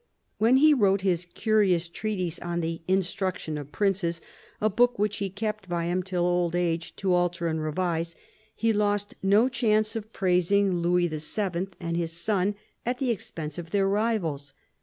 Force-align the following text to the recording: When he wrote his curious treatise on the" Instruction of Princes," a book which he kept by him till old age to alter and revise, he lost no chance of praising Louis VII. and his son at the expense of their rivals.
When 0.39 0.57
he 0.57 0.73
wrote 0.73 1.01
his 1.01 1.27
curious 1.35 1.87
treatise 1.87 2.39
on 2.39 2.61
the" 2.61 2.81
Instruction 2.97 3.55
of 3.55 3.71
Princes," 3.71 4.19
a 4.59 4.67
book 4.67 4.97
which 4.97 5.17
he 5.17 5.29
kept 5.29 5.69
by 5.69 5.85
him 5.85 6.01
till 6.01 6.25
old 6.25 6.55
age 6.55 6.95
to 6.95 7.13
alter 7.13 7.47
and 7.47 7.61
revise, 7.61 8.15
he 8.55 8.73
lost 8.73 9.13
no 9.21 9.47
chance 9.47 9.95
of 9.95 10.11
praising 10.11 10.77
Louis 10.77 11.07
VII. 11.07 11.67
and 11.79 11.95
his 11.95 12.13
son 12.13 12.55
at 12.83 12.97
the 12.97 13.11
expense 13.11 13.59
of 13.59 13.69
their 13.69 13.87
rivals. 13.87 14.55